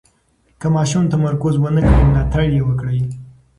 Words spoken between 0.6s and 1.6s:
ماشوم تمرکز